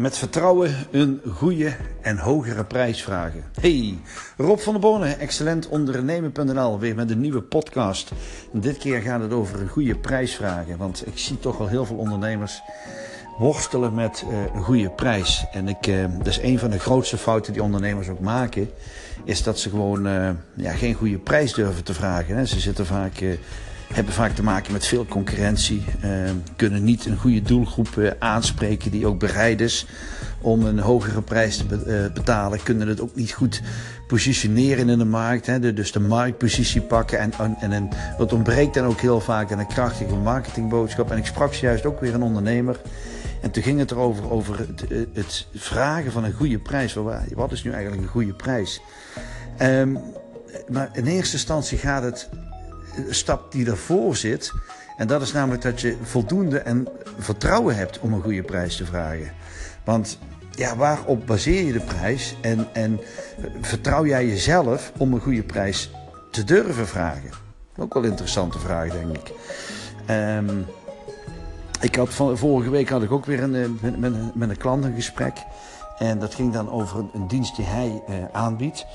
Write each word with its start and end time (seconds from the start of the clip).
Met 0.00 0.18
vertrouwen 0.18 0.74
een 0.90 1.20
goede 1.34 1.76
en 2.00 2.18
hogere 2.18 2.64
prijs 2.64 3.02
vragen. 3.02 3.44
Hey, 3.60 3.98
Rob 4.36 4.58
van 4.58 4.72
der 4.72 4.82
Bonen, 4.82 5.18
excellent 5.18 5.68
ondernemen.nl, 5.68 6.78
weer 6.78 6.94
met 6.94 7.10
een 7.10 7.20
nieuwe 7.20 7.42
podcast. 7.42 8.12
dit 8.52 8.78
keer 8.78 9.00
gaat 9.00 9.20
het 9.20 9.32
over 9.32 9.60
een 9.60 9.68
goede 9.68 9.98
prijs 9.98 10.34
vragen, 10.34 10.76
want 10.78 11.06
ik 11.06 11.18
zie 11.18 11.38
toch 11.38 11.58
wel 11.58 11.68
heel 11.68 11.84
veel 11.84 11.96
ondernemers 11.96 12.62
worstelen 13.38 13.94
met 13.94 14.24
uh, 14.30 14.54
een 14.54 14.62
goede 14.62 14.90
prijs. 14.90 15.44
En 15.52 15.68
ik, 15.68 15.86
uh, 15.86 16.04
dat 16.18 16.26
is 16.26 16.42
een 16.42 16.58
van 16.58 16.70
de 16.70 16.78
grootste 16.78 17.16
fouten 17.16 17.52
die 17.52 17.62
ondernemers 17.62 18.08
ook 18.08 18.20
maken, 18.20 18.70
is 19.24 19.42
dat 19.42 19.58
ze 19.58 19.70
gewoon 19.70 20.06
uh, 20.06 20.30
ja, 20.54 20.72
geen 20.72 20.94
goede 20.94 21.18
prijs 21.18 21.54
durven 21.54 21.84
te 21.84 21.94
vragen. 21.94 22.48
Ze 22.48 22.60
zitten 22.60 22.86
vaak 22.86 23.22
hebben 23.92 24.14
vaak 24.14 24.34
te 24.34 24.42
maken 24.42 24.72
met 24.72 24.86
veel 24.86 25.06
concurrentie. 25.06 25.84
Uh, 26.04 26.30
kunnen 26.56 26.84
niet 26.84 27.06
een 27.06 27.16
goede 27.16 27.42
doelgroep 27.42 27.88
uh, 27.96 28.10
aanspreken 28.18 28.90
die 28.90 29.06
ook 29.06 29.18
bereid 29.18 29.60
is 29.60 29.86
om 30.40 30.64
een 30.64 30.78
hogere 30.78 31.22
prijs 31.22 31.56
te 31.56 31.64
be 31.64 31.84
uh, 31.86 32.12
betalen. 32.14 32.62
Kunnen 32.62 32.88
het 32.88 33.00
ook 33.00 33.14
niet 33.14 33.32
goed 33.32 33.62
positioneren 34.06 34.88
in 34.88 34.98
de 34.98 35.04
markt. 35.04 35.46
Hè, 35.46 35.72
dus 35.72 35.92
de 35.92 36.00
marktpositie 36.00 36.80
pakken. 36.80 37.18
En, 37.18 37.32
en, 37.60 37.72
en 37.72 37.88
dat 38.18 38.32
ontbreekt 38.32 38.74
dan 38.74 38.84
ook 38.84 39.00
heel 39.00 39.20
vaak 39.20 39.52
aan 39.52 39.58
een 39.58 39.66
krachtige 39.66 40.14
marketingboodschap. 40.14 41.10
En 41.10 41.18
ik 41.18 41.26
sprak 41.26 41.52
juist 41.52 41.86
ook 41.86 42.00
weer 42.00 42.14
een 42.14 42.22
ondernemer. 42.22 42.80
En 43.42 43.50
toen 43.50 43.62
ging 43.62 43.78
het 43.78 43.90
erover 43.90 44.30
over 44.30 44.58
het, 44.58 44.84
het 45.12 45.46
vragen 45.54 46.12
van 46.12 46.24
een 46.24 46.32
goede 46.32 46.58
prijs. 46.58 46.96
Wat 47.34 47.52
is 47.52 47.64
nu 47.64 47.70
eigenlijk 47.70 48.02
een 48.02 48.08
goede 48.08 48.34
prijs? 48.34 48.80
Um, 49.62 49.98
maar 50.68 50.88
in 50.92 51.06
eerste 51.06 51.36
instantie 51.36 51.78
gaat 51.78 52.02
het 52.02 52.28
stap 53.10 53.52
die 53.52 53.70
ervoor 53.70 54.16
zit. 54.16 54.52
En 54.96 55.06
dat 55.06 55.22
is 55.22 55.32
namelijk 55.32 55.62
dat 55.62 55.80
je 55.80 55.96
voldoende 56.02 56.58
en 56.58 56.88
vertrouwen 57.18 57.76
hebt 57.76 58.00
om 58.00 58.12
een 58.12 58.22
goede 58.22 58.42
prijs 58.42 58.76
te 58.76 58.84
vragen. 58.84 59.32
Want 59.84 60.18
ja, 60.50 60.76
waarop 60.76 61.26
baseer 61.26 61.64
je 61.64 61.72
de 61.72 61.80
prijs? 61.80 62.36
En, 62.40 62.68
en 62.72 63.00
vertrouw 63.60 64.06
jij 64.06 64.26
jezelf 64.26 64.92
om 64.96 65.12
een 65.12 65.20
goede 65.20 65.42
prijs 65.42 65.90
te 66.30 66.44
durven 66.44 66.86
vragen? 66.86 67.30
Ook 67.76 67.94
wel 67.94 68.02
een 68.02 68.10
interessante 68.10 68.58
vraag, 68.58 68.92
denk 68.92 69.16
ik. 69.16 69.32
Um, 70.10 70.66
ik 71.80 71.94
had 71.94 72.14
van, 72.14 72.38
vorige 72.38 72.70
week 72.70 72.88
had 72.88 73.02
ik 73.02 73.12
ook 73.12 73.26
weer 73.26 73.42
een, 73.42 73.54
eh, 73.54 73.68
met, 73.98 74.34
met, 74.34 74.50
een 74.50 74.56
klant 74.56 74.84
een 74.84 74.94
gesprek. 74.94 75.44
En 75.98 76.18
dat 76.18 76.34
ging 76.34 76.52
dan 76.52 76.70
over 76.70 77.04
een, 77.12 77.28
dienst 77.28 77.56
die 77.56 77.64
hij 77.64 78.02
uh, 78.08 78.16
aanbiedt. 78.32 78.86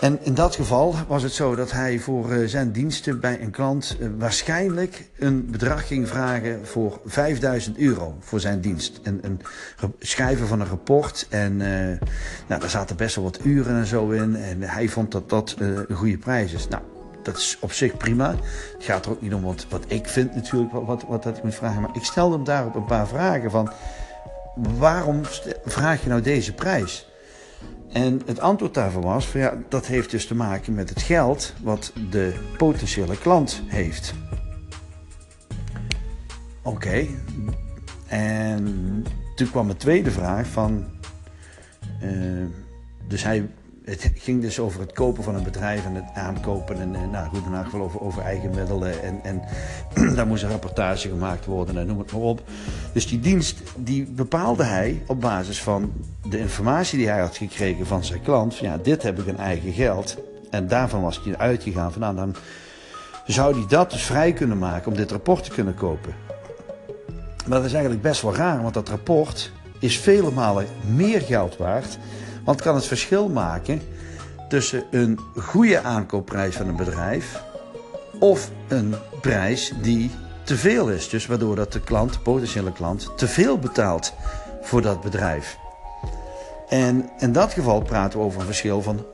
En 0.00 0.18
in 0.22 0.34
dat 0.34 0.54
geval 0.54 0.94
was 1.08 1.22
het 1.22 1.32
zo 1.32 1.54
dat 1.54 1.72
hij 1.72 1.98
voor 1.98 2.32
uh, 2.32 2.48
zijn 2.48 2.72
diensten 2.72 3.20
bij 3.20 3.40
een 3.40 3.50
klant 3.50 3.96
uh, 4.00 4.08
waarschijnlijk 4.18 5.08
een 5.18 5.50
bedrag 5.50 5.86
ging 5.86 6.08
vragen 6.08 6.66
voor 6.66 7.00
5000 7.04 7.78
euro 7.78 8.16
voor 8.20 8.40
zijn 8.40 8.60
dienst. 8.60 9.00
En 9.02 9.18
een 9.22 9.40
schrijven 9.98 10.46
van 10.46 10.60
een 10.60 10.66
rapport. 10.66 11.26
En 11.30 11.52
uh, 11.52 11.68
nou, 12.48 12.60
daar 12.60 12.70
zaten 12.70 12.96
best 12.96 13.14
wel 13.14 13.24
wat 13.24 13.40
uren 13.44 13.76
en 13.76 13.86
zo 13.86 14.10
in. 14.10 14.36
En 14.36 14.62
hij 14.62 14.88
vond 14.88 15.12
dat 15.12 15.28
dat 15.28 15.54
een 15.58 15.96
goede 15.96 16.18
prijs 16.18 16.52
is. 16.52 16.68
Nou, 16.68 16.82
dat 17.22 17.36
is 17.36 17.56
op 17.60 17.72
zich 17.72 17.96
prima. 17.96 18.30
Het 18.74 18.84
gaat 18.84 19.04
er 19.04 19.10
ook 19.10 19.22
niet 19.22 19.34
om 19.34 19.42
wat, 19.42 19.66
wat 19.68 19.84
ik 19.86 20.08
vind 20.08 20.34
natuurlijk, 20.34 20.72
wat, 20.72 20.84
wat, 20.84 21.04
wat 21.08 21.22
dat 21.22 21.36
ik 21.36 21.42
moet 21.42 21.54
vragen. 21.54 21.80
Maar 21.80 21.96
ik 21.96 22.04
stelde 22.04 22.34
hem 22.34 22.44
daarop 22.44 22.74
een 22.74 22.84
paar 22.84 23.08
vragen 23.08 23.50
van... 23.50 23.70
waarom 24.78 25.20
vraag 25.64 26.02
je 26.02 26.08
nou 26.08 26.20
deze 26.20 26.54
prijs? 26.54 27.09
En 27.92 28.22
het 28.26 28.40
antwoord 28.40 28.74
daarvan 28.74 29.02
was: 29.02 29.26
van 29.26 29.40
ja, 29.40 29.54
dat 29.68 29.86
heeft 29.86 30.10
dus 30.10 30.26
te 30.26 30.34
maken 30.34 30.74
met 30.74 30.88
het 30.88 31.02
geld 31.02 31.54
wat 31.62 31.92
de 32.10 32.34
potentiële 32.56 33.18
klant 33.18 33.62
heeft. 33.66 34.14
Oké. 36.62 37.06
En 38.06 39.04
toen 39.34 39.50
kwam 39.50 39.70
een 39.70 39.76
tweede 39.76 40.10
vraag 40.10 40.46
van. 40.46 40.84
Uh, 42.02 42.46
dus 43.08 43.22
hij 43.22 43.48
het 43.90 44.10
ging 44.14 44.40
dus 44.40 44.58
over 44.58 44.80
het 44.80 44.92
kopen 44.92 45.22
van 45.22 45.34
een 45.34 45.42
bedrijf 45.42 45.84
en 45.84 45.94
het 45.94 46.04
aankopen. 46.14 46.80
En, 46.80 46.94
en 46.94 47.10
nou 47.10 47.28
goed, 47.28 47.42
geval 47.64 47.80
over, 47.80 48.00
over 48.00 48.22
eigen 48.22 48.50
middelen. 48.50 49.02
En, 49.02 49.20
en 49.22 49.42
daar 50.16 50.26
moest 50.26 50.42
een 50.42 50.50
rapportage 50.50 51.08
gemaakt 51.08 51.44
worden 51.44 51.78
en 51.78 51.86
noem 51.86 51.98
het 51.98 52.12
maar 52.12 52.20
op. 52.20 52.42
Dus 52.92 53.06
die 53.06 53.20
dienst 53.20 53.58
die 53.76 54.04
bepaalde 54.04 54.64
hij 54.64 55.02
op 55.06 55.20
basis 55.20 55.62
van 55.62 55.92
de 56.28 56.38
informatie 56.38 56.98
die 56.98 57.08
hij 57.08 57.20
had 57.20 57.36
gekregen 57.36 57.86
van 57.86 58.04
zijn 58.04 58.22
klant. 58.22 58.54
Van, 58.54 58.66
ja, 58.66 58.76
dit 58.76 59.02
heb 59.02 59.18
ik 59.18 59.26
een 59.26 59.38
eigen 59.38 59.72
geld. 59.72 60.16
En 60.50 60.68
daarvan 60.68 61.02
was 61.02 61.20
hij 61.24 61.36
uitgegaan 61.36 61.92
van 61.92 62.00
nou, 62.00 62.16
dan 62.16 62.34
zou 63.26 63.54
hij 63.54 63.66
dat 63.68 63.90
dus 63.90 64.02
vrij 64.02 64.32
kunnen 64.32 64.58
maken 64.58 64.90
om 64.90 64.96
dit 64.96 65.10
rapport 65.10 65.44
te 65.44 65.50
kunnen 65.50 65.74
kopen. 65.74 66.14
Maar 67.46 67.58
dat 67.58 67.64
is 67.64 67.72
eigenlijk 67.72 68.02
best 68.02 68.22
wel 68.22 68.34
raar, 68.34 68.62
want 68.62 68.74
dat 68.74 68.88
rapport 68.88 69.52
is 69.78 69.98
vele 69.98 70.30
malen 70.30 70.66
meer 70.94 71.20
geld 71.20 71.56
waard 71.56 71.98
want 72.44 72.62
kan 72.62 72.74
het 72.74 72.86
verschil 72.86 73.28
maken 73.28 73.82
tussen 74.48 74.84
een 74.90 75.18
goede 75.36 75.82
aankoopprijs 75.82 76.56
van 76.56 76.68
een 76.68 76.76
bedrijf 76.76 77.42
of 78.18 78.50
een 78.68 78.94
prijs 79.20 79.72
die 79.82 80.10
te 80.42 80.56
veel 80.56 80.90
is. 80.90 81.08
Dus 81.08 81.26
waardoor 81.26 81.56
dat 81.56 81.72
de 81.72 81.80
klant, 81.80 82.12
de 82.12 82.18
potentiële 82.18 82.72
klant, 82.72 83.12
te 83.16 83.28
veel 83.28 83.58
betaalt 83.58 84.12
voor 84.62 84.82
dat 84.82 85.00
bedrijf. 85.00 85.58
En 86.68 87.10
in 87.18 87.32
dat 87.32 87.52
geval 87.52 87.82
praten 87.82 88.18
we 88.18 88.24
over 88.24 88.40
een 88.40 88.46
verschil 88.46 88.82
van 88.82 89.06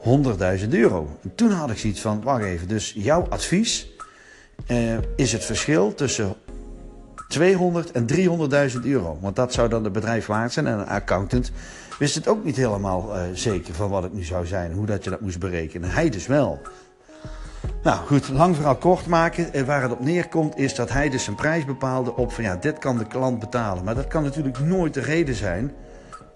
100.000 0.60 0.68
euro. 0.68 1.08
En 1.22 1.34
toen 1.34 1.50
had 1.50 1.70
ik 1.70 1.78
zoiets 1.78 2.00
van, 2.00 2.22
wacht 2.22 2.44
even, 2.44 2.68
dus 2.68 2.92
jouw 2.96 3.26
advies 3.28 3.88
eh, 4.66 4.96
is 5.16 5.32
het 5.32 5.44
verschil 5.44 5.94
tussen 5.94 6.34
200 7.28 7.92
en 7.92 8.06
300.000 8.12 8.80
euro. 8.82 9.18
Want 9.20 9.36
dat 9.36 9.52
zou 9.52 9.68
dan 9.68 9.84
het 9.84 9.92
bedrijf 9.92 10.26
waard 10.26 10.52
zijn 10.52 10.66
en 10.66 10.78
een 10.78 10.86
accountant 10.86 11.52
wist 11.98 12.14
het 12.14 12.28
ook 12.28 12.44
niet 12.44 12.56
helemaal 12.56 13.16
uh, 13.16 13.22
zeker 13.32 13.74
van 13.74 13.90
wat 13.90 14.02
het 14.02 14.12
nu 14.12 14.22
zou 14.22 14.46
zijn, 14.46 14.72
hoe 14.72 14.86
dat 14.86 15.04
je 15.04 15.10
dat 15.10 15.20
moest 15.20 15.38
berekenen. 15.38 15.90
Hij 15.90 16.10
dus 16.10 16.26
wel. 16.26 16.60
Nou 17.82 18.06
goed, 18.06 18.28
lang 18.28 18.54
verhaal 18.54 18.76
kort 18.76 19.06
maken. 19.06 19.52
Eh, 19.52 19.62
waar 19.62 19.82
het 19.82 19.92
op 19.92 20.00
neerkomt 20.00 20.56
is 20.58 20.74
dat 20.74 20.90
hij 20.90 21.08
dus 21.08 21.24
zijn 21.24 21.36
prijs 21.36 21.64
bepaalde 21.64 22.16
op 22.16 22.32
van 22.32 22.44
ja, 22.44 22.56
dit 22.56 22.78
kan 22.78 22.98
de 22.98 23.06
klant 23.06 23.38
betalen. 23.38 23.84
Maar 23.84 23.94
dat 23.94 24.06
kan 24.06 24.22
natuurlijk 24.22 24.60
nooit 24.60 24.94
de 24.94 25.00
reden 25.00 25.34
zijn 25.34 25.72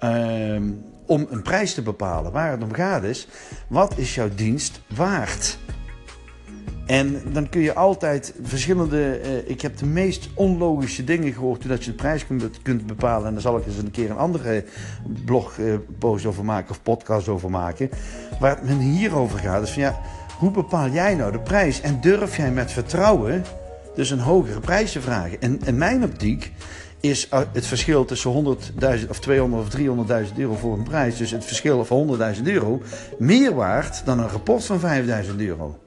uh, 0.01 0.63
om 1.07 1.27
een 1.31 1.43
prijs 1.43 1.75
te 1.75 1.83
bepalen. 1.83 2.33
Waar 2.33 2.51
het 2.51 2.63
om 2.63 2.73
gaat 2.73 3.03
is, 3.03 3.29
wat 3.69 3.99
is 3.99 4.15
jouw 4.15 4.29
dienst 4.35 4.81
waard? 4.95 5.59
En 6.91 7.23
dan 7.33 7.49
kun 7.49 7.61
je 7.61 7.75
altijd 7.75 8.35
verschillende. 8.43 9.21
Uh, 9.25 9.51
ik 9.51 9.61
heb 9.61 9.77
de 9.77 9.87
meest 9.87 10.29
onlogische 10.35 11.05
dingen 11.05 11.33
gehoord 11.33 11.69
dat 11.69 11.85
je 11.85 11.91
de 11.91 11.97
prijs 11.97 12.27
kunt, 12.27 12.63
kunt 12.63 12.87
bepalen. 12.87 13.27
En 13.27 13.33
daar 13.33 13.43
zal 13.43 13.57
ik 13.57 13.67
eens 13.67 13.77
een 13.77 13.91
keer 13.91 14.11
een 14.11 14.17
andere 14.17 14.65
blogpost 15.25 16.25
uh, 16.25 16.31
over 16.31 16.45
maken 16.45 16.71
of 16.71 16.83
podcast 16.83 17.29
over 17.29 17.51
maken. 17.51 17.91
Waar 18.41 18.57
het 18.57 18.65
me 18.65 18.83
hierover 18.83 19.39
gaat. 19.39 19.63
Is 19.63 19.71
van 19.71 19.83
ja, 19.83 20.01
hoe 20.39 20.51
bepaal 20.51 20.89
jij 20.89 21.15
nou 21.15 21.33
de 21.33 21.41
prijs? 21.41 21.81
En 21.81 22.01
durf 22.01 22.37
jij 22.37 22.51
met 22.51 22.73
vertrouwen 22.73 23.45
dus 23.95 24.11
een 24.11 24.21
hogere 24.21 24.61
prijs 24.61 24.93
te 24.93 25.01
vragen? 25.01 25.41
En 25.41 25.61
in 25.65 25.79
mijn 25.79 26.05
optiek 26.05 26.53
is 27.01 27.29
het 27.53 27.67
verschil 27.67 28.05
tussen 28.05 28.59
100.000 29.03 29.09
of 29.09 29.21
200 29.21 29.63
of 29.63 29.81
300.000 30.29 30.37
euro 30.37 30.55
voor 30.55 30.79
een 30.79 30.83
prijs, 30.83 31.17
dus 31.17 31.31
het 31.31 31.45
verschil 31.45 31.85
van 31.85 32.19
100.000 32.37 32.43
euro, 32.43 32.83
meer 33.19 33.55
waard 33.55 34.03
dan 34.05 34.19
een 34.19 34.29
rapport 34.29 34.65
van 34.65 34.81
5.000 34.81 35.37
euro. 35.37 35.79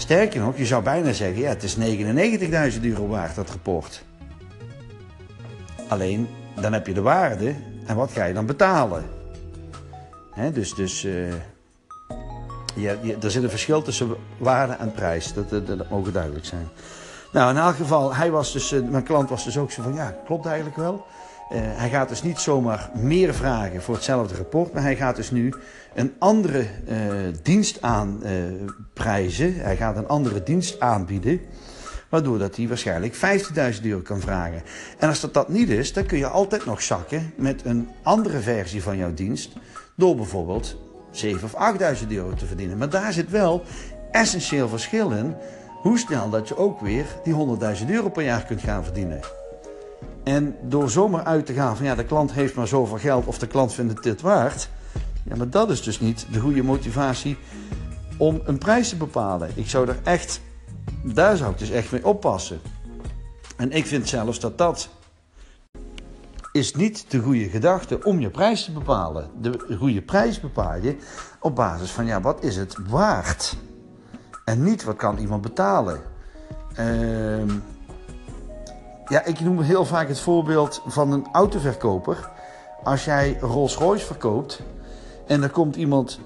Sterker 0.00 0.40
nog, 0.40 0.56
je 0.56 0.66
zou 0.66 0.82
bijna 0.82 1.12
zeggen, 1.12 1.40
ja, 1.40 1.48
het 1.48 1.62
is 1.62 1.76
99.000 1.76 2.80
euro 2.82 3.06
waard, 3.06 3.34
dat 3.34 3.50
rapport. 3.50 4.04
Alleen, 5.88 6.28
dan 6.60 6.72
heb 6.72 6.86
je 6.86 6.94
de 6.94 7.00
waarde 7.00 7.54
en 7.86 7.96
wat 7.96 8.12
ga 8.12 8.24
je 8.24 8.34
dan 8.34 8.46
betalen? 8.46 9.04
Dus 10.52 10.74
dus 10.74 11.04
uh, 11.04 11.32
je, 12.74 12.98
je, 13.02 13.16
er 13.22 13.30
zit 13.30 13.42
een 13.42 13.50
verschil 13.50 13.82
tussen 13.82 14.16
waarde 14.38 14.72
en 14.72 14.92
prijs, 14.92 15.32
dat, 15.32 15.50
dat, 15.50 15.66
dat 15.66 15.90
mogen 15.90 16.12
duidelijk 16.12 16.44
zijn. 16.44 16.68
Nou, 17.32 17.50
in 17.50 17.56
elk 17.56 17.76
geval, 17.76 18.14
hij 18.14 18.30
was 18.30 18.52
dus, 18.52 18.72
uh, 18.72 18.88
mijn 18.88 19.04
klant 19.04 19.28
was 19.28 19.44
dus 19.44 19.58
ook 19.58 19.70
zo 19.70 19.82
van, 19.82 19.94
ja, 19.94 20.16
klopt 20.24 20.46
eigenlijk 20.46 20.76
wel. 20.76 21.06
Uh, 21.52 21.58
hij 21.62 21.88
gaat 21.88 22.08
dus 22.08 22.22
niet 22.22 22.38
zomaar 22.38 22.90
meer 22.94 23.34
vragen 23.34 23.82
voor 23.82 23.94
hetzelfde 23.94 24.36
rapport, 24.36 24.72
maar 24.72 24.82
hij 24.82 24.96
gaat 24.96 25.16
dus 25.16 25.30
nu 25.30 25.54
een 25.94 26.12
andere 26.18 26.66
uh, 26.88 26.96
dienst 27.42 27.82
aanprijzen. 27.82 29.54
Hij 29.54 29.76
gaat 29.76 29.96
een 29.96 30.08
andere 30.08 30.42
dienst 30.42 30.80
aanbieden, 30.80 31.40
waardoor 32.08 32.38
dat 32.38 32.56
hij 32.56 32.68
waarschijnlijk 32.68 33.14
15.000 33.14 33.82
euro 33.82 34.00
kan 34.00 34.20
vragen. 34.20 34.62
En 34.98 35.08
als 35.08 35.20
dat 35.20 35.34
dat 35.34 35.48
niet 35.48 35.68
is, 35.68 35.92
dan 35.92 36.06
kun 36.06 36.18
je 36.18 36.26
altijd 36.26 36.64
nog 36.64 36.82
zakken 36.82 37.32
met 37.36 37.64
een 37.64 37.88
andere 38.02 38.40
versie 38.40 38.82
van 38.82 38.96
jouw 38.96 39.14
dienst, 39.14 39.52
door 39.94 40.16
bijvoorbeeld 40.16 40.76
7.000 41.12 41.44
of 41.44 41.54
8.000 42.00 42.06
euro 42.08 42.34
te 42.34 42.46
verdienen. 42.46 42.78
Maar 42.78 42.90
daar 42.90 43.12
zit 43.12 43.30
wel 43.30 43.62
essentieel 44.10 44.68
verschil 44.68 45.10
in, 45.10 45.34
hoe 45.82 45.98
snel 45.98 46.30
dat 46.30 46.48
je 46.48 46.56
ook 46.56 46.80
weer 46.80 47.06
die 47.24 47.58
100.000 47.80 47.86
euro 47.88 48.08
per 48.08 48.24
jaar 48.24 48.44
kunt 48.44 48.60
gaan 48.60 48.84
verdienen. 48.84 49.39
En 50.24 50.56
door 50.62 50.90
zomaar 50.90 51.24
uit 51.24 51.46
te 51.46 51.52
gaan 51.52 51.76
van 51.76 51.86
ja, 51.86 51.94
de 51.94 52.04
klant 52.04 52.32
heeft 52.32 52.54
maar 52.54 52.68
zoveel 52.68 52.98
geld 52.98 53.26
of 53.26 53.38
de 53.38 53.46
klant 53.46 53.72
vindt 53.72 53.92
het 53.92 54.02
dit 54.02 54.20
waard. 54.20 54.68
Ja, 55.24 55.36
maar 55.36 55.50
dat 55.50 55.70
is 55.70 55.82
dus 55.82 56.00
niet 56.00 56.26
de 56.32 56.40
goede 56.40 56.62
motivatie 56.62 57.36
om 58.18 58.40
een 58.44 58.58
prijs 58.58 58.88
te 58.88 58.96
bepalen. 58.96 59.50
Ik 59.54 59.68
zou 59.68 59.88
er 59.88 59.98
echt, 60.02 60.40
daar 61.02 61.36
zou 61.36 61.52
ik 61.52 61.58
dus 61.58 61.70
echt 61.70 61.92
mee 61.92 62.06
oppassen. 62.06 62.60
En 63.56 63.72
ik 63.72 63.86
vind 63.86 64.08
zelfs 64.08 64.40
dat 64.40 64.58
dat 64.58 64.88
is 66.52 66.74
niet 66.74 67.04
de 67.08 67.18
goede 67.18 67.48
gedachte 67.48 68.04
om 68.04 68.20
je 68.20 68.30
prijs 68.30 68.64
te 68.64 68.72
bepalen. 68.72 69.30
De 69.40 69.76
goede 69.78 70.02
prijs 70.02 70.40
bepaal 70.40 70.76
je 70.76 70.96
op 71.40 71.56
basis 71.56 71.90
van 71.90 72.06
ja, 72.06 72.20
wat 72.20 72.44
is 72.44 72.56
het 72.56 72.76
waard? 72.88 73.56
En 74.44 74.62
niet 74.62 74.84
wat 74.84 74.96
kan 74.96 75.18
iemand 75.18 75.42
betalen. 75.42 76.00
Ehm, 76.74 77.50
ja, 79.10 79.24
ik 79.24 79.40
noem 79.40 79.60
heel 79.60 79.84
vaak 79.84 80.08
het 80.08 80.20
voorbeeld 80.20 80.82
van 80.86 81.12
een 81.12 81.26
autoverkoper. 81.32 82.30
Als 82.84 83.04
jij 83.04 83.36
Rolls 83.40 83.76
Royce 83.76 84.06
verkoopt 84.06 84.62
en 85.26 85.42
er 85.42 85.50
komt 85.50 85.76
iemand 85.76 86.20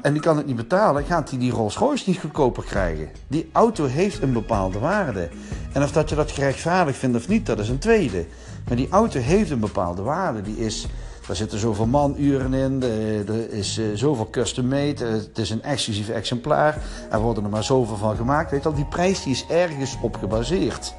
en 0.00 0.12
die 0.12 0.22
kan 0.22 0.36
het 0.36 0.46
niet 0.46 0.56
betalen, 0.56 1.04
gaat 1.04 1.30
hij 1.30 1.38
die 1.38 1.52
Rolls 1.52 1.76
Royce 1.76 2.04
niet 2.06 2.18
goedkoper 2.18 2.64
krijgen. 2.64 3.08
Die 3.26 3.50
auto 3.52 3.84
heeft 3.84 4.22
een 4.22 4.32
bepaalde 4.32 4.78
waarde. 4.78 5.28
En 5.72 5.82
of 5.82 5.92
dat 5.92 6.08
je 6.08 6.14
dat 6.14 6.30
gerechtvaardigd 6.30 6.98
vindt 6.98 7.16
of 7.16 7.28
niet, 7.28 7.46
dat 7.46 7.58
is 7.58 7.68
een 7.68 7.78
tweede. 7.78 8.26
Maar 8.68 8.76
die 8.76 8.88
auto 8.90 9.20
heeft 9.20 9.50
een 9.50 9.60
bepaalde 9.60 10.02
waarde. 10.02 10.42
Die 10.42 10.56
is, 10.56 10.86
daar 11.26 11.36
zitten 11.36 11.58
zoveel 11.58 11.86
manuren 11.86 12.54
in, 12.54 12.82
er 13.28 13.52
is 13.52 13.78
eh, 13.78 13.84
zoveel 13.94 14.30
custom 14.30 14.68
made, 14.68 15.04
het 15.04 15.38
is 15.38 15.50
een 15.50 15.62
exclusief 15.62 16.08
exemplaar. 16.08 16.78
Er 17.10 17.20
worden 17.20 17.44
er 17.44 17.50
maar 17.50 17.64
zoveel 17.64 17.96
van 17.96 18.16
gemaakt. 18.16 18.50
Weet 18.50 18.66
al, 18.66 18.74
die 18.74 18.84
prijs 18.84 19.22
die 19.22 19.32
is 19.32 19.46
ergens 19.48 19.98
op 20.02 20.16
gebaseerd. 20.16 20.94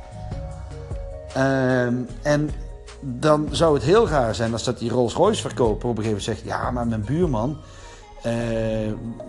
Ehm, 1.33 1.95
en 2.21 2.50
dan 3.00 3.47
zou 3.51 3.74
het 3.74 3.83
heel 3.83 4.07
raar 4.07 4.35
zijn 4.35 4.51
als 4.51 4.63
dat 4.63 4.80
die 4.80 4.89
Rolls 4.89 5.13
Royce 5.13 5.41
verkoper 5.41 5.89
op 5.89 5.97
een 5.97 6.03
gegeven 6.03 6.24
moment 6.24 6.24
zegt: 6.24 6.41
Ja, 6.41 6.71
maar 6.71 6.88
mijn 6.88 7.06
buurman. 7.06 7.57
Uh, 8.25 8.33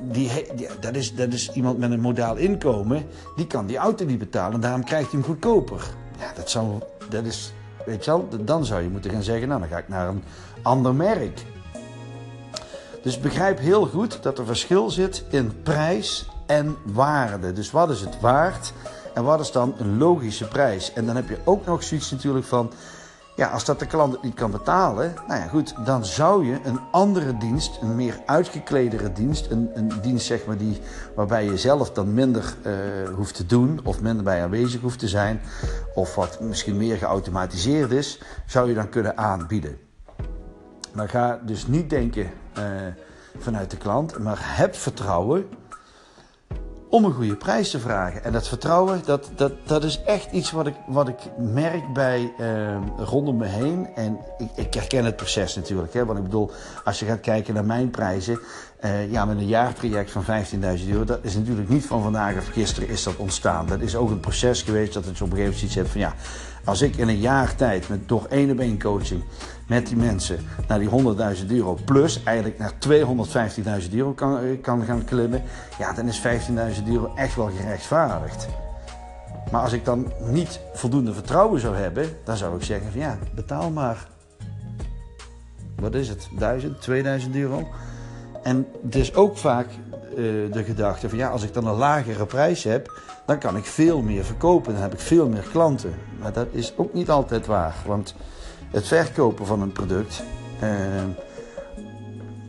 die, 0.01 0.31
die, 0.55 0.69
dat, 0.81 0.95
is, 0.95 1.15
dat 1.15 1.33
is 1.33 1.53
iemand 1.53 1.79
met 1.79 1.91
een 1.91 2.01
modaal 2.01 2.37
inkomen. 2.37 3.07
Die 3.37 3.47
kan 3.47 3.67
die 3.67 3.77
auto 3.77 4.05
niet 4.05 4.19
betalen. 4.19 4.55
En 4.55 4.61
daarom 4.61 4.85
krijgt 4.85 5.11
hij 5.11 5.21
hem 5.21 5.29
goedkoper. 5.29 5.85
Ja, 6.19 6.33
dat, 6.37 6.51
zou, 6.51 6.81
dat 7.09 7.25
is. 7.25 7.53
Weet 7.87 8.05
je 8.05 8.11
wel, 8.11 8.29
dan 8.41 8.65
zou 8.65 8.83
je 8.83 8.89
moeten 8.89 9.11
gaan 9.11 9.23
zeggen: 9.23 9.49
Nou, 9.49 9.61
dan 9.61 9.69
ga 9.69 9.79
ik 9.79 9.89
naar 9.89 10.09
een 10.09 10.23
ander 10.63 10.95
merk. 10.95 11.43
Dus 13.03 13.21
begrijp 13.21 13.59
heel 13.59 13.87
goed 13.87 14.23
dat 14.23 14.39
er 14.39 14.47
verschil 14.47 14.91
zit 14.91 15.25
in 15.31 15.63
prijs 15.63 16.29
en 16.47 16.77
waarde. 16.85 17.53
Dus 17.53 17.71
wat 17.71 17.91
is 17.91 18.01
het 18.01 18.21
waard 18.21 18.73
en 19.15 19.25
wat 19.25 19.41
is 19.41 19.53
dan 19.53 19.75
een 19.79 19.99
logische 19.99 20.49
prijs? 20.49 20.93
En 20.93 21.07
dan 21.07 21.17
heb 21.17 21.29
je 21.29 21.39
ook 21.45 21.67
nog 21.67 21.83
zoiets 21.83 22.11
natuurlijk 22.11 22.47
van 22.47 22.73
ja, 23.37 23.49
als 23.49 23.65
dat 23.65 23.79
de 23.79 23.87
klant 23.87 24.13
het 24.13 24.23
niet 24.23 24.35
kan 24.35 24.51
betalen, 24.51 25.15
nou 25.29 25.41
ja, 25.41 25.47
goed, 25.47 25.75
dan 25.85 26.05
zou 26.05 26.47
je 26.47 26.59
een 26.65 26.81
andere 26.91 27.37
dienst, 27.37 27.79
een 27.81 27.97
meer 27.97 28.21
uitgekledere 28.27 29.13
dienst, 29.13 29.51
een, 29.51 29.71
een 29.75 29.93
dienst 30.03 30.27
zeg 30.27 30.47
maar 30.47 30.57
die, 30.57 30.81
waarbij 31.15 31.45
je 31.45 31.59
zelf 31.59 31.93
dan 31.93 32.15
minder 32.15 32.55
uh, 32.67 32.73
hoeft 33.15 33.35
te 33.35 33.47
doen 33.47 33.81
of 33.85 34.01
minder 34.01 34.25
bij 34.25 34.43
aanwezig 34.43 34.81
hoeft 34.81 34.99
te 34.99 35.09
zijn, 35.09 35.41
of 35.95 36.15
wat 36.15 36.41
misschien 36.41 36.77
meer 36.77 36.97
geautomatiseerd 36.97 37.91
is, 37.91 38.21
zou 38.47 38.69
je 38.69 38.75
dan 38.75 38.89
kunnen 38.89 39.17
aanbieden. 39.17 39.79
Maar 40.93 41.09
ga 41.09 41.41
dus 41.45 41.67
niet 41.67 41.91
denken 41.91 42.31
uh, 42.59 42.65
vanuit 43.39 43.71
de 43.71 43.77
klant, 43.77 44.19
maar 44.19 44.39
heb 44.41 44.75
vertrouwen 44.75 45.47
om 46.95 47.05
een 47.05 47.13
goede 47.13 47.37
prijs 47.37 47.71
te 47.71 47.79
vragen. 47.79 48.25
En 48.25 48.33
dat 48.33 48.49
vertrouwen, 48.49 49.03
dat, 49.05 49.31
dat, 49.37 49.53
dat 49.67 49.85
is 49.85 50.03
echt 50.03 50.33
iets 50.33 50.51
wat 50.51 50.67
ik, 50.67 50.75
wat 50.87 51.09
ik 51.09 51.19
merk 51.39 51.93
bij 51.93 52.33
uh, 52.41 52.77
rondom 52.97 53.37
me 53.37 53.47
heen. 53.47 53.89
En 53.95 54.19
ik, 54.39 54.49
ik 54.55 54.75
herken 54.75 55.05
het 55.05 55.17
proces 55.17 55.57
natuurlijk. 55.57 55.93
Hè? 55.93 56.05
Want 56.05 56.19
ik 56.19 56.25
bedoel, 56.25 56.51
als 56.85 56.99
je 56.99 57.07
gaat 57.07 57.21
kijken 57.21 57.55
naar 57.55 57.65
mijn 57.65 57.91
prijzen. 57.91 58.39
Uh, 58.85 59.11
ja, 59.11 59.25
met 59.25 59.37
een 59.37 59.47
jaartraject 59.47 60.11
van 60.11 60.25
15.000 60.25 60.89
euro, 60.89 61.05
dat 61.05 61.19
is 61.23 61.35
natuurlijk 61.35 61.69
niet 61.69 61.87
van 61.87 62.03
vandaag 62.03 62.37
of 62.37 62.49
gisteren 62.49 62.89
is 62.89 63.03
dat 63.03 63.17
ontstaan. 63.17 63.67
Dat 63.67 63.81
is 63.81 63.97
ook 63.97 64.11
een 64.11 64.21
proces 64.21 64.63
geweest 64.63 64.93
dat 64.93 65.05
het 65.05 65.21
op 65.21 65.21
een 65.21 65.37
gegeven 65.37 65.45
moment 65.45 65.63
iets 65.63 65.75
hebt 65.75 65.89
van 65.89 66.01
ja, 66.01 66.15
als 66.65 66.83
ik 66.83 66.97
in 66.97 67.09
een 67.09 67.21
jaar 67.21 67.55
tijd 67.55 67.89
met 67.89 68.09
door 68.09 68.27
één 68.29 68.51
op 68.51 68.59
één 68.59 68.79
coaching 68.79 69.23
met 69.67 69.87
die 69.87 69.97
mensen 69.97 70.39
naar 70.69 70.79
die 70.79 70.89
100.000 70.89 71.47
euro 71.49 71.79
plus 71.85 72.23
eigenlijk 72.23 72.59
naar 72.59 72.73
215.000 73.83 73.95
euro 73.95 74.13
kan, 74.13 74.39
eh, 74.39 74.61
kan 74.61 74.85
gaan 74.85 75.05
klimmen, 75.05 75.43
ja, 75.79 75.93
dan 75.93 76.09
is 76.09 76.19
15.000 76.19 76.89
euro 76.89 77.13
echt 77.15 77.37
wel 77.37 77.51
gerechtvaardigd. 77.57 78.49
Maar 79.51 79.63
als 79.63 79.73
ik 79.73 79.85
dan 79.85 80.13
niet 80.21 80.61
voldoende 80.73 81.13
vertrouwen 81.13 81.61
zou 81.61 81.77
hebben, 81.77 82.09
dan 82.25 82.37
zou 82.37 82.57
ik 82.57 82.63
zeggen 82.63 82.91
van 82.91 83.01
ja, 83.01 83.19
betaal 83.35 83.71
maar. 83.71 84.07
Wat 85.77 85.95
is 85.95 86.09
het? 86.09 86.29
1000, 86.39 86.81
2000 86.81 87.35
euro? 87.35 87.69
En 88.45 88.67
het 88.85 88.95
is 88.95 89.15
ook 89.15 89.37
vaak 89.37 89.67
uh, 89.69 90.17
de 90.53 90.65
gedachte 90.65 91.09
van 91.09 91.19
ja, 91.19 91.29
als 91.29 91.43
ik 91.43 91.55
dan 91.55 91.67
een 91.67 91.77
lagere 91.77 92.27
prijs 92.27 92.65
heb, 92.65 93.01
dan 93.27 93.39
kan 93.39 93.57
ik 93.57 93.65
veel 93.65 94.03
meer 94.03 94.25
verkopen. 94.25 94.73
Dan 94.73 94.83
heb 94.83 94.93
ik 94.93 95.01
veel 95.01 95.29
meer 95.29 95.47
klanten. 95.53 95.95
Maar 96.21 96.33
dat 96.33 96.47
is 96.51 96.73
ook 96.77 96.93
niet 96.93 97.11
altijd 97.11 97.47
waar. 97.47 97.75
Want 97.87 98.15
het 98.71 98.87
verkopen 98.87 99.47
van 99.47 99.63
een 99.63 99.73
product 99.73 100.23
uh, 100.63 100.69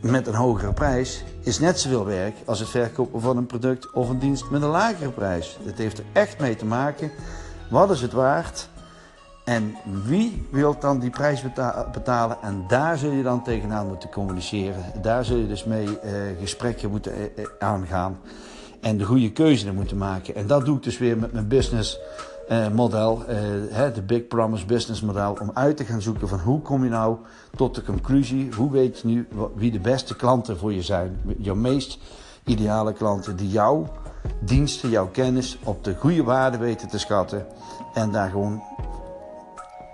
met 0.00 0.26
een 0.26 0.34
hogere 0.34 0.72
prijs 0.72 1.24
is 1.40 1.58
net 1.58 1.80
zoveel 1.80 2.04
werk 2.04 2.34
als 2.44 2.58
het 2.58 2.68
verkopen 2.68 3.20
van 3.20 3.36
een 3.36 3.46
product 3.46 3.92
of 3.92 4.08
een 4.08 4.18
dienst 4.18 4.50
met 4.50 4.62
een 4.62 4.68
lagere 4.68 5.10
prijs. 5.10 5.58
Het 5.64 5.78
heeft 5.78 5.98
er 5.98 6.04
echt 6.12 6.40
mee 6.40 6.56
te 6.56 6.64
maken. 6.64 7.10
Wat 7.70 7.90
is 7.90 8.00
het 8.00 8.12
waard? 8.12 8.68
En 9.46 9.76
wie 10.04 10.46
wil 10.50 10.78
dan 10.78 10.98
die 10.98 11.10
prijs 11.10 11.42
betalen? 11.92 12.36
En 12.42 12.64
daar 12.68 12.98
zul 12.98 13.10
je 13.10 13.22
dan 13.22 13.42
tegenaan 13.42 13.86
moeten 13.86 14.10
communiceren. 14.10 14.84
Daar 15.02 15.24
zul 15.24 15.36
je 15.36 15.46
dus 15.46 15.64
mee 15.64 15.86
uh, 15.86 15.92
gesprekken 16.40 16.90
moeten 16.90 17.12
uh, 17.18 17.44
aangaan. 17.58 18.18
En 18.80 18.96
de 18.96 19.04
goede 19.04 19.32
keuze 19.32 19.72
moeten 19.72 19.96
maken. 19.96 20.34
En 20.34 20.46
dat 20.46 20.64
doe 20.64 20.76
ik 20.76 20.82
dus 20.82 20.98
weer 20.98 21.18
met 21.18 21.32
mijn 21.32 21.48
business 21.48 21.98
uh, 22.50 22.68
model. 22.68 23.22
de 23.94 24.02
Big 24.06 24.26
Promise 24.26 24.66
business 24.66 25.00
model. 25.00 25.36
Om 25.40 25.50
uit 25.54 25.76
te 25.76 25.84
gaan 25.84 26.02
zoeken 26.02 26.28
van 26.28 26.38
hoe 26.38 26.60
kom 26.60 26.84
je 26.84 26.90
nou 26.90 27.16
tot 27.56 27.74
de 27.74 27.82
conclusie. 27.82 28.52
Hoe 28.56 28.70
weet 28.70 28.98
je 28.98 29.06
nu 29.06 29.28
wie 29.54 29.70
de 29.70 29.80
beste 29.80 30.16
klanten 30.16 30.58
voor 30.58 30.72
je 30.72 30.82
zijn. 30.82 31.20
Jouw 31.38 31.54
meest 31.54 31.98
ideale 32.44 32.92
klanten 32.92 33.36
die 33.36 33.48
jouw 33.48 33.86
diensten, 34.40 34.90
jouw 34.90 35.08
kennis 35.08 35.58
op 35.64 35.84
de 35.84 35.94
goede 35.94 36.22
waarde 36.22 36.58
weten 36.58 36.88
te 36.88 36.98
schatten. 36.98 37.46
En 37.94 38.10
daar 38.10 38.30
gewoon 38.30 38.62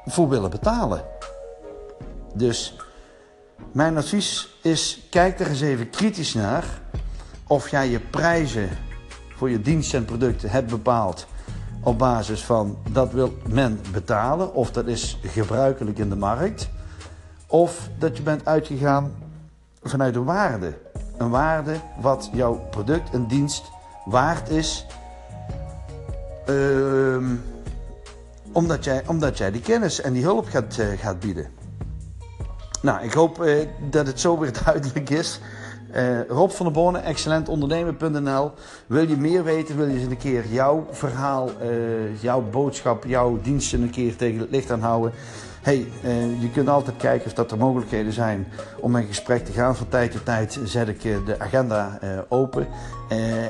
voor 0.07 0.29
willen 0.29 0.51
betalen. 0.51 1.05
Dus 2.35 2.77
mijn 3.73 3.97
advies 3.97 4.57
is: 4.63 5.07
kijk 5.11 5.41
er 5.41 5.49
eens 5.49 5.61
even 5.61 5.91
kritisch 5.91 6.35
naar 6.35 6.65
of 7.47 7.69
jij 7.69 7.89
je 7.89 8.01
prijzen 8.01 8.69
voor 9.37 9.51
je 9.51 9.61
diensten 9.61 9.99
en 9.99 10.05
producten 10.05 10.51
hebt 10.51 10.71
bepaald 10.71 11.27
op 11.83 11.99
basis 11.99 12.45
van 12.45 12.79
dat 12.91 13.13
wil 13.13 13.37
men 13.49 13.81
betalen, 13.93 14.55
of 14.55 14.71
dat 14.71 14.87
is 14.87 15.19
gebruikelijk 15.23 15.99
in 15.99 16.09
de 16.09 16.17
markt, 16.17 16.69
of 17.47 17.89
dat 17.99 18.17
je 18.17 18.23
bent 18.23 18.47
uitgegaan 18.47 19.15
vanuit 19.83 20.17
een 20.17 20.25
waarde. 20.25 20.79
Een 21.17 21.31
waarde 21.31 21.81
wat 22.01 22.31
jouw 22.33 22.67
product 22.71 23.11
en 23.11 23.27
dienst 23.27 23.71
waard 24.05 24.49
is. 24.49 24.87
Uh, 26.49 27.29
omdat 28.53 28.85
jij, 28.85 29.03
omdat 29.07 29.39
jij 29.39 29.51
die 29.51 29.61
kennis 29.61 30.01
en 30.01 30.13
die 30.13 30.23
hulp 30.23 30.47
gaat, 30.47 30.77
uh, 30.81 30.87
gaat 30.99 31.21
bieden. 31.21 31.47
Nou, 32.83 33.05
ik 33.05 33.13
hoop 33.13 33.43
uh, 33.43 33.67
dat 33.91 34.07
het 34.07 34.21
zo 34.21 34.39
weer 34.39 34.53
duidelijk 34.65 35.11
is. 35.11 35.41
Uh, 35.95 36.29
Rob 36.29 36.51
van 36.51 36.67
der 36.67 36.75
Bonen, 36.75 37.05
excellentondernemer.nl. 37.05 38.53
Wil 38.87 39.09
je 39.09 39.17
meer 39.17 39.45
weten? 39.45 39.77
Wil 39.77 39.87
je 39.87 39.99
eens 39.99 40.11
een 40.11 40.17
keer 40.17 40.47
jouw 40.47 40.87
verhaal, 40.91 41.51
jouw 42.21 42.43
boodschap, 42.51 43.05
jouw 43.05 43.41
diensten 43.43 43.83
een 43.83 43.91
keer 43.91 44.17
tegen 44.17 44.41
het 44.41 44.51
licht 44.51 44.71
aanhouden? 44.71 45.13
Hey, 45.63 45.87
uh, 46.05 46.43
je 46.43 46.51
kunt 46.51 46.69
altijd 46.69 46.97
kijken 46.97 47.27
of 47.27 47.33
dat 47.33 47.51
er 47.51 47.59
mogelijkheden 47.59 48.13
zijn 48.13 48.53
om 48.81 48.95
een 48.95 49.07
gesprek 49.07 49.45
te 49.45 49.53
gaan. 49.53 49.77
Van 49.77 49.89
tijd 49.89 50.13
tot 50.13 50.25
tijd 50.25 50.59
zet 50.65 50.89
ik 50.89 51.03
de 51.03 51.35
agenda 51.39 51.99
uh, 52.05 52.19
open 52.29 52.69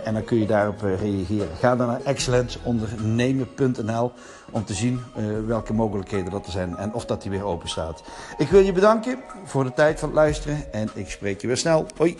en 0.04 0.14
dan 0.14 0.24
kun 0.24 0.38
je 0.38 0.46
daarop 0.46 0.80
reageren. 0.80 1.48
Ga 1.58 1.76
dan 1.76 1.86
naar 1.86 2.00
excellentondernemen.nl 2.04 4.12
om 4.50 4.64
te 4.64 4.74
zien 4.74 5.00
welke 5.46 5.72
mogelijkheden 5.72 6.30
dat 6.30 6.46
er 6.46 6.52
zijn 6.52 6.76
en 6.76 6.94
of 6.94 7.04
dat 7.04 7.22
die 7.22 7.30
weer 7.30 7.44
open 7.44 7.68
staat. 7.68 8.02
Ik 8.38 8.48
wil 8.48 8.60
je 8.60 8.72
bedanken 8.72 9.18
voor 9.44 9.64
de 9.64 9.72
tijd 9.72 9.98
van 9.98 10.08
het 10.08 10.18
luisteren 10.18 10.72
en 10.72 10.88
ik 10.94 11.10
spreek 11.10 11.40
je 11.40 11.46
weer 11.46 11.56
snel. 11.56 11.86
Hoi! 11.96 12.18